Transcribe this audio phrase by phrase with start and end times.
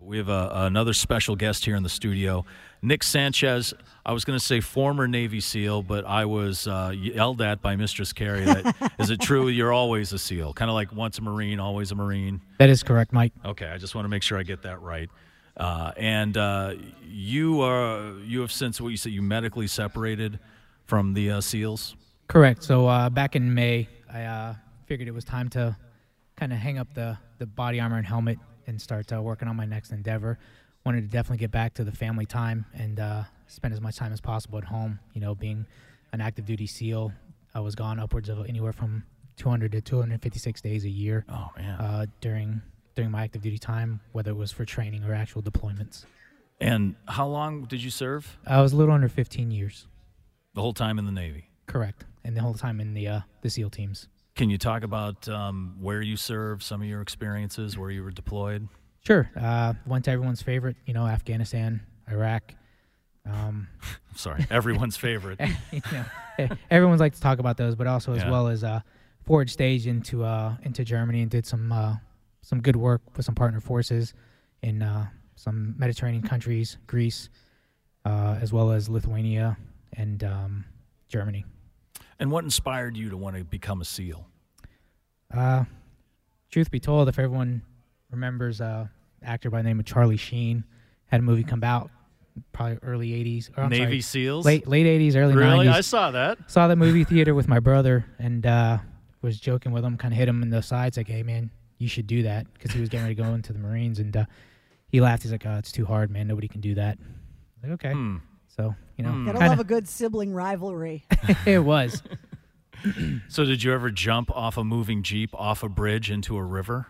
[0.00, 2.46] We have a, another special guest here in the studio,
[2.80, 3.74] Nic Sanchez.
[4.04, 7.76] I was going to say former Navy SEAL, but I was uh, yelled at by
[7.76, 8.44] Mistress Carrie.
[8.44, 9.48] That is it true?
[9.48, 12.40] You're always a SEAL, kind of like once a Marine, always a Marine.
[12.58, 13.34] That is correct, Mike.
[13.44, 15.10] Okay, I just want to make sure I get that right.
[15.54, 16.74] Uh, and uh,
[17.06, 20.38] you are you have since what you said you medically separated
[20.86, 21.94] from the uh, SEALs.
[22.26, 22.64] Correct.
[22.64, 24.54] So uh, back in May, I uh,
[24.86, 25.76] figured it was time to
[26.36, 28.38] kind of hang up the the body armor and helmet
[28.70, 30.38] and start uh, working on my next endeavor.
[30.84, 34.12] Wanted to definitely get back to the family time and uh, spend as much time
[34.12, 34.98] as possible at home.
[35.12, 35.66] You know, being
[36.12, 37.12] an active duty SEAL,
[37.54, 39.04] I was gone upwards of anywhere from
[39.36, 41.26] 200 to 256 days a year.
[41.28, 41.78] Oh man!
[41.78, 42.62] Uh, during
[42.94, 46.06] during my active duty time, whether it was for training or actual deployments.
[46.60, 48.38] And how long did you serve?
[48.46, 49.86] I was a little under 15 years.
[50.54, 51.48] The whole time in the Navy.
[51.66, 54.08] Correct, and the whole time in the uh, the SEAL teams.
[54.40, 58.10] Can you talk about um, where you served, some of your experiences, where you were
[58.10, 58.68] deployed?
[59.04, 59.30] Sure.
[59.38, 62.54] Uh, went to everyone's favorite, you know, Afghanistan, Iraq.
[63.26, 63.68] Um,
[64.16, 65.38] Sorry, everyone's favorite.
[65.70, 68.30] you know, everyone's like to talk about those, but also as Yeah.
[68.30, 68.80] well as uh,
[69.26, 71.96] forward stage into uh, into Germany and did some uh,
[72.40, 74.14] some good work with some partner forces
[74.62, 77.28] in uh, some Mediterranean countries, Greece,
[78.06, 79.58] uh, as well as Lithuania
[79.98, 80.64] and um,
[81.08, 81.44] Germany.
[82.18, 84.28] And what inspired you to want to become a SEAL?
[85.34, 85.64] Uh,
[86.50, 87.62] truth be told, if everyone
[88.10, 88.86] remembers uh,
[89.22, 90.64] actor by the name of Charlie Sheen,
[91.06, 91.90] had a movie come out
[92.52, 93.50] probably early '80s.
[93.56, 94.44] Or, I'm Navy sorry, SEALs?
[94.46, 95.66] late late '80s, early Really?
[95.66, 95.72] '90s.
[95.72, 96.38] I saw that.
[96.50, 98.78] Saw the movie theater with my brother and uh,
[99.22, 101.88] was joking with him, kind of hit him in the sides, like, "Hey, man, you
[101.88, 104.24] should do that," because he was getting ready to go into the Marines, and uh,
[104.88, 105.22] he laughed.
[105.22, 106.26] He's like, "Oh, it's too hard, man.
[106.26, 106.98] Nobody can do that."
[107.62, 108.16] I'm like, okay, Hmm.
[108.48, 111.04] so you know, Gotta kinda- love a good sibling rivalry.
[111.46, 112.02] it was.
[113.28, 116.86] So, did you ever jump off a moving Jeep off a bridge into a river?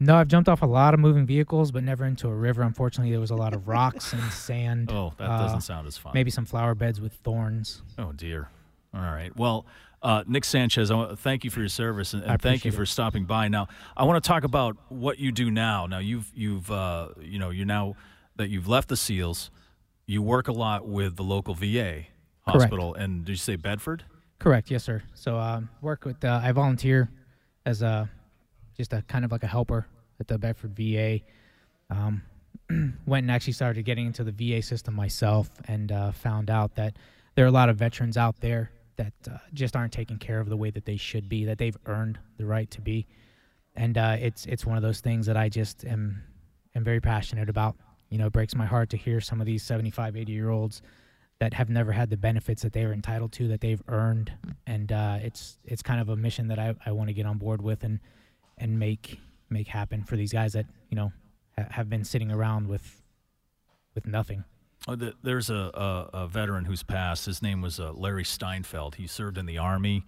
[0.00, 2.62] No, I've jumped off a lot of moving vehicles, but never into a river.
[2.62, 4.90] Unfortunately, there was a lot of rocks and sand.
[4.92, 6.12] Oh, that uh, doesn't sound as fun.
[6.14, 7.82] Maybe some flower beds with thorns.
[7.98, 8.48] Oh, dear.
[8.94, 9.36] All right.
[9.36, 9.66] Well,
[10.02, 12.70] uh, Nic Sanchez, I want to thank you for your service and, and thank you
[12.70, 12.86] for it.
[12.86, 13.48] stopping by.
[13.48, 13.66] Now,
[13.96, 15.86] I want to talk about what you do now.
[15.86, 17.96] Now, you've you've uh, you know you're now
[18.36, 19.50] that you've left the SEALs,
[20.06, 22.04] you work a lot with the local VA
[22.42, 23.04] hospital, Correct.
[23.04, 24.04] and did you say Bedford?
[24.38, 24.70] Correct.
[24.70, 25.02] Yes, sir.
[25.14, 26.24] So um, work with.
[26.24, 27.10] Uh, I volunteer
[27.66, 28.08] as a
[28.76, 29.86] just a kind of like a helper
[30.20, 31.20] at the Bedford VA.
[31.90, 32.22] Um,
[33.06, 36.96] went and actually started getting into the VA system myself, and uh, found out that
[37.34, 40.48] there are a lot of veterans out there that uh, just aren't taken care of
[40.48, 43.06] the way that they should be, that they've earned the right to be,
[43.74, 46.22] and uh, it's it's one of those things that I just am
[46.76, 47.76] am very passionate about.
[48.10, 50.80] You know, it breaks my heart to hear some of these 75, 80 year olds
[51.40, 54.32] that have never had the benefits that they are entitled to that they've earned
[54.66, 57.38] and uh, it's it's kind of a mission that I, I want to get on
[57.38, 58.00] board with and
[58.56, 61.12] and make make happen for these guys that you know
[61.56, 63.02] ha- have been sitting around with
[63.94, 64.44] with nothing
[64.86, 67.26] Oh, the, there's a, a, a veteran who's passed.
[67.26, 68.94] His name was uh, Larry Steinfeld.
[68.94, 70.06] He served in the Army.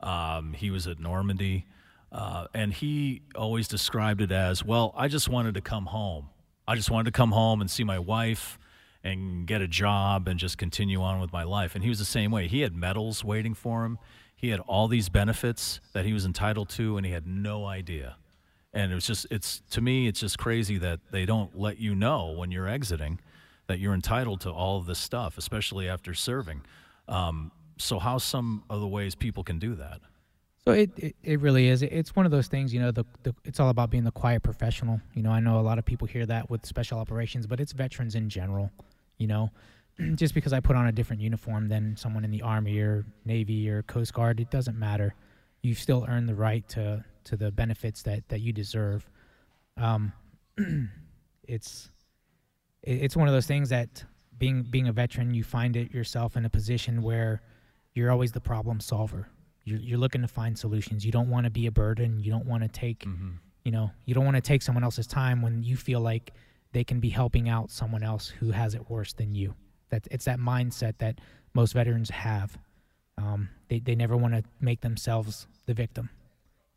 [0.00, 1.66] Um, he was at Normandy.
[2.10, 6.28] Uh, and he always described it as well, I just wanted to come home.
[6.66, 8.58] I just wanted to come home and see my wife
[9.04, 11.74] and get a job and just continue on with my life.
[11.74, 12.48] And he was the same way.
[12.48, 13.98] He had medals waiting for him,
[14.34, 18.16] he had all these benefits that he was entitled to, and he had no idea.
[18.72, 21.94] And it was just, it's to me, it's just crazy that they don't let you
[21.94, 23.18] know when you're exiting
[23.66, 26.62] that you're entitled to all of this stuff, especially after serving.
[27.06, 30.00] Um, so, how some of the ways people can do that?
[30.68, 33.34] so it, it, it really is it's one of those things you know the, the
[33.44, 36.06] it's all about being the quiet professional you know i know a lot of people
[36.06, 38.70] hear that with special operations but it's veterans in general
[39.18, 39.50] you know
[40.14, 43.68] just because i put on a different uniform than someone in the army or navy
[43.68, 45.14] or coast guard it doesn't matter
[45.62, 49.08] you've still earned the right to to the benefits that that you deserve
[49.76, 50.12] um
[51.44, 51.90] it's
[52.82, 54.04] it, it's one of those things that
[54.38, 57.42] being being a veteran, you find it yourself in a position where
[57.94, 59.28] you're always the problem solver.
[59.64, 61.04] You're, you're looking to find solutions.
[61.04, 62.20] You don't want to be a burden.
[62.20, 63.30] You don't want to take, Mm-hmm.
[63.64, 66.32] you know, you don't want to take someone else's time when you feel like
[66.72, 69.54] they can be helping out someone else who has it worse than you.
[69.90, 71.20] That it's that mindset that
[71.54, 72.58] most veterans have.
[73.16, 76.10] Um, they they never want to make themselves the victim,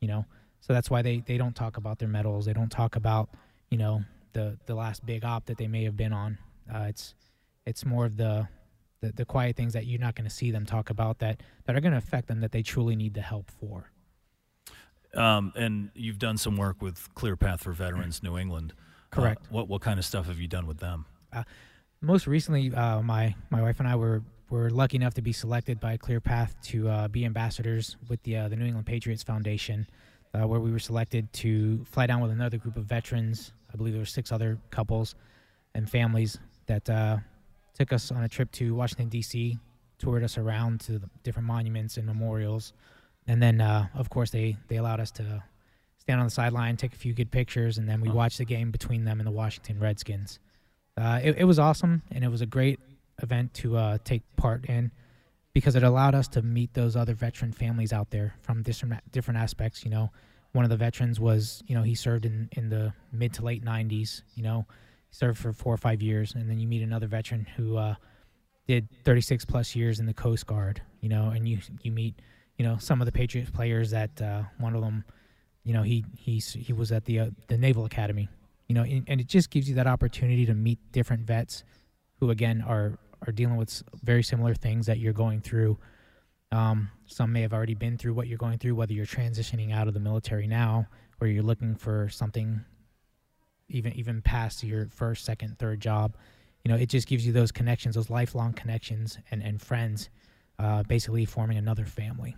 [0.00, 0.24] you know.
[0.60, 2.46] So that's why they they don't talk about their medals.
[2.46, 3.30] They don't talk about
[3.70, 6.38] you know the the last big op that they may have been on.
[6.72, 7.14] Uh, it's
[7.66, 8.48] it's more of the,
[9.00, 11.76] the the quiet things that you're not going to see them talk about that that
[11.76, 13.90] are going to affect them that they truly need the help for.
[15.14, 18.72] Um, and you've done some work with Clear Path for Veterans New England.
[19.10, 19.42] Correct.
[19.46, 21.06] Uh, what what kind of stuff have you done with them?
[22.00, 25.78] most recently, uh, my my wife and I were were lucky enough to be selected
[25.78, 29.86] by ClearPath to uh, be ambassadors with the uh, the New England Patriots Foundation,
[30.34, 33.52] uh, where we were selected to fly down with another group of veterans.
[33.72, 35.14] I believe there were six other couples
[35.74, 37.18] and families that uh,
[37.74, 39.56] took us on a trip to Washington D.C.,
[39.98, 42.72] toured us around to the different monuments and memorials,
[43.28, 45.42] and then uh, of course they they allowed us to
[46.00, 48.70] stand on the sideline, take a few good pictures, and then we watched the game
[48.70, 50.38] between them and the Washington Redskins.
[50.96, 52.80] Uh, it, it was awesome, and it was a great
[53.22, 54.90] event to uh, take part in
[55.52, 59.38] because it allowed us to meet those other veteran families out there from different different
[59.38, 59.84] aspects.
[59.84, 60.10] You know,
[60.52, 63.64] one of the veterans was, you know, he served in in the mid to late
[63.64, 64.22] '90s.
[64.34, 64.66] You know,
[65.08, 67.94] he served for four or five years, and then you meet another veteran who uh,
[68.66, 70.82] did 36 plus years in the Coast Guard.
[71.00, 72.14] You know, and you you meet,
[72.58, 75.04] you know, some of the Patriots players that uh, one of them,
[75.64, 78.28] you know, he he's he was at the uh, the Naval Academy
[78.70, 81.64] you know, and, and it just gives you that opportunity to meet different vets
[82.20, 85.76] who, again, are are dealing with very similar things that you're going through.
[86.52, 89.88] Um, some may have already been through what you're going through, whether you're transitioning out
[89.88, 90.86] of the military now
[91.20, 92.64] or you're looking for something
[93.68, 96.16] even even past your first, second, third job.
[96.64, 100.10] You know, it just gives you those connections, those lifelong connections and, and friends,
[100.60, 102.36] uh, basically forming another family.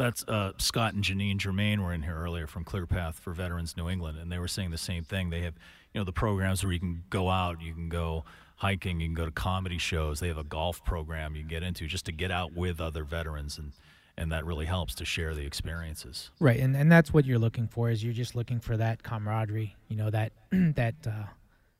[0.00, 3.90] That's uh, Scott and Janine Germain were in here earlier from ClearPath for Veterans New
[3.90, 5.28] England, and they were saying the same thing.
[5.28, 5.52] They have,
[5.92, 8.24] you know, the programs where you can go out, you can go
[8.56, 10.18] hiking, you can go to comedy shows.
[10.18, 13.04] They have a golf program you can get into just to get out with other
[13.04, 13.72] veterans, and
[14.16, 16.30] and that really helps to share the experiences.
[16.40, 19.76] Right, and, and that's what you're looking for is you're just looking for that camaraderie,
[19.88, 21.24] you know, that that uh,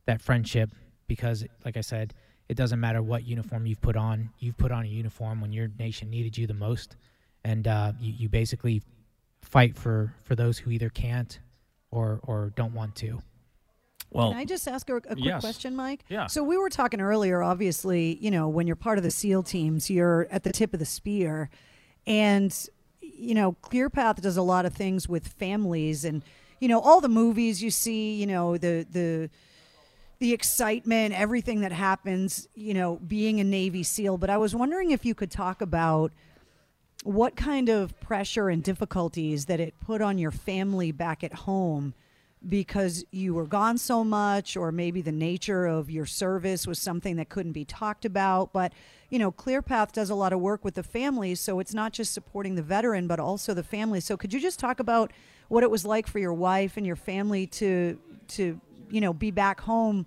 [0.05, 0.69] that friendship
[1.07, 2.13] because like I said,
[2.51, 4.29] it doesn't matter what uniform you've put on.
[4.41, 6.97] You've put on a uniform when your nation needed you the most
[7.45, 8.83] and uh, you, you basically
[9.43, 11.41] fight for, for those who either can't
[11.91, 13.21] or or don't want to.
[14.11, 15.41] Well, Can I just ask a, a quick yes.
[15.41, 16.05] question, Mike?
[16.09, 16.27] Yeah.
[16.27, 17.43] So we were talking earlier.
[17.43, 20.81] Obviously, you know, when you're part of the SEAL teams, you're at the tip of
[20.81, 21.49] the spear,
[22.07, 22.69] and
[23.01, 26.23] you know, ClearPath does a lot of things with families, and
[26.59, 29.31] you know, all the movies you see, you know, the the
[30.19, 34.19] the excitement, everything that happens, you know, being a Navy SEAL.
[34.19, 36.13] But I was wondering if you could talk about
[37.03, 41.95] what kind of pressure and difficulties that it put on your family back at home
[42.49, 47.17] because you were gone so much or maybe the nature of your service was something
[47.17, 48.53] that couldn't be talked about.
[48.53, 48.73] But
[49.11, 52.15] you know clearpath does a lot of work with the families so it's not just
[52.15, 54.01] supporting the veteran but also the family.
[54.01, 55.13] So could you just talk about
[55.49, 57.99] what it was like for your wife and your family to
[58.29, 60.07] to you know be back home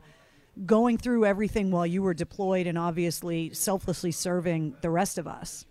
[0.66, 5.66] going through everything while you were deployed and obviously selflessly serving the rest of us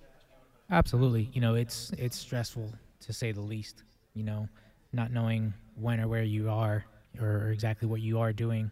[0.73, 3.83] Absolutely, you know, it's it's stressful to say the least.
[4.15, 4.49] You know,
[4.95, 6.87] not knowing when or where you are
[7.21, 8.71] or exactly what you are doing.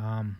[0.00, 0.36] Um,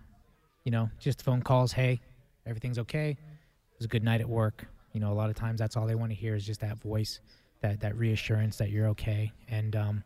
[0.64, 1.70] you know, just phone calls.
[1.70, 2.00] Hey,
[2.46, 3.10] everything's okay.
[3.10, 4.66] It was a good night at work.
[4.92, 6.78] You know, a lot of times that's all they want to hear is just that
[6.78, 7.20] voice,
[7.60, 9.30] that that reassurance that you're okay.
[9.48, 10.02] And um,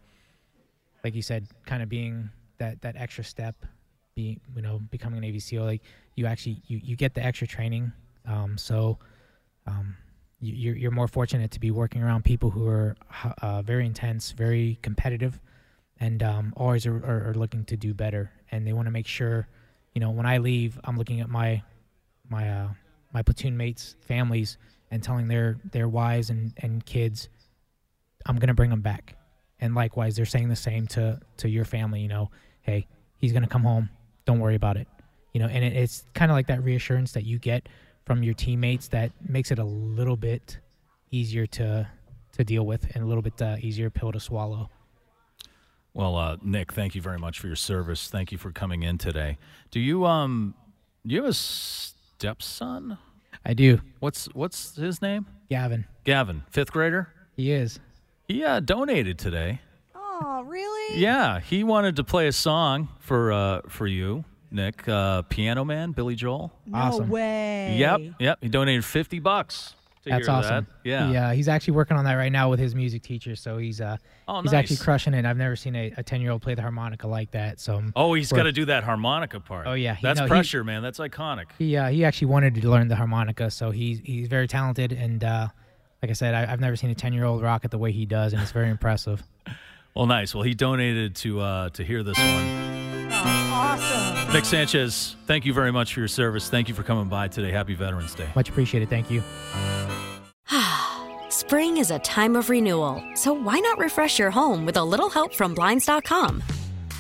[1.04, 3.56] like you said, kind of being that that extra step,
[4.14, 5.80] being you know becoming an SEAL, like
[6.16, 7.92] you actually you you get the extra training.
[8.26, 8.99] Um, so.
[9.64, 9.96] Um,
[10.42, 12.96] you're, you're more fortunate to be working around people who are
[13.40, 15.40] uh, very intense, very competitive,
[16.00, 16.96] and um, always are,
[17.28, 18.32] are, looking to do better.
[18.50, 19.46] And they want to make sure,
[19.94, 21.62] you know, when I leave, I'm looking at my
[22.28, 22.68] my uh,
[23.12, 24.58] my platoon mates' families
[24.90, 27.28] and telling their their wives and, and kids,
[28.26, 29.16] I'm gonna bring them back.
[29.61, 32.00] And likewise, they're saying the same to to your family.
[32.00, 32.30] You know,
[32.62, 33.90] hey, he's gonna come home.
[34.25, 34.88] Don't worry about it.
[35.32, 37.68] You know, and it, it's kind of like that reassurance that you get
[38.04, 40.59] from your teammates that makes it a little bit
[41.11, 41.87] easier to
[42.32, 44.71] to deal with and a little bit uh, easier pill to swallow.
[45.92, 48.09] well, uh, Nic, thank you very much for your service.
[48.09, 49.37] Thank you for coming in today.
[49.71, 50.54] Do you um,
[51.06, 52.97] do you have a stepson?
[53.44, 55.26] I do, What's what's his name?
[55.50, 55.85] Gavin.
[56.04, 57.09] Gavin, fifth grader.
[57.37, 57.80] He is.
[58.28, 59.61] He uh, donated today.
[59.94, 65.23] oh really Yeah, he wanted to play a song for uh, for you, Nic, uh,
[65.23, 66.52] Piano Man, Billy Joel.
[66.66, 67.09] No Awesome.
[67.09, 67.76] way.
[67.78, 68.38] Yep, yep.
[68.40, 69.75] He donated fifty bucks.
[70.04, 70.66] To That's hear awesome.
[70.82, 70.88] That.
[70.88, 71.09] Yeah.
[71.11, 73.37] He, uh, he's actually working on that right now with his music teacher.
[73.37, 75.25] So he's uh, Oh, he's actually crushing it.
[75.25, 77.61] I've never seen a ten year old play the harmonica like that.
[77.61, 79.68] So Oh, he's we're- got to do that harmonica part.
[79.68, 79.94] Oh, yeah.
[79.94, 80.82] He- That's no, he- pressure, man.
[80.82, 81.47] That's iconic.
[81.56, 84.90] He uh, he actually wanted to learn the harmonica, so he's he's very talented.
[84.92, 85.47] And uh,
[86.02, 87.92] like I said, I, I've never seen a ten year old rock it the way
[87.92, 89.23] he does, and it's very impressive.
[89.94, 90.35] Well, nice.
[90.35, 92.91] Well, he donated to uh, to hear this one.
[93.24, 94.32] Awesome.
[94.32, 96.48] Nic Sanchez, thank you very much for your service.
[96.48, 97.50] Thank you for coming by today.
[97.50, 98.28] Happy Veterans Day.
[98.34, 98.88] Much appreciated.
[98.88, 99.22] Thank you.
[101.28, 105.10] Spring is a time of renewal, so why not refresh your home with a little
[105.10, 106.42] help from Blinds.com?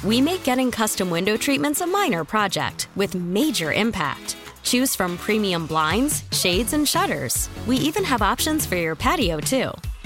[0.04, 4.36] We make getting custom window treatments a minor project with major impact.
[4.62, 7.48] Choose from premium blinds, shades, and shutters.
[7.66, 9.70] We even have options for your patio, too.